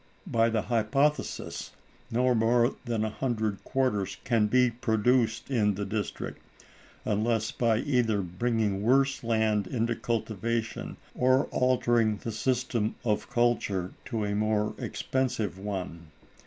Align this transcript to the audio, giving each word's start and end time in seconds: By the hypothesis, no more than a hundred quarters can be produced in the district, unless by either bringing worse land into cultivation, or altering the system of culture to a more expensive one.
By 0.25 0.49
the 0.49 0.63
hypothesis, 0.63 1.73
no 2.09 2.33
more 2.33 2.75
than 2.85 3.05
a 3.05 3.11
hundred 3.11 3.63
quarters 3.63 4.17
can 4.23 4.47
be 4.47 4.71
produced 4.71 5.51
in 5.51 5.75
the 5.75 5.85
district, 5.85 6.39
unless 7.05 7.51
by 7.51 7.77
either 7.77 8.23
bringing 8.23 8.81
worse 8.81 9.23
land 9.23 9.67
into 9.67 9.95
cultivation, 9.95 10.97
or 11.13 11.45
altering 11.51 12.17
the 12.17 12.31
system 12.31 12.95
of 13.03 13.29
culture 13.29 13.91
to 14.05 14.23
a 14.25 14.33
more 14.33 14.73
expensive 14.79 15.59
one. 15.59 16.07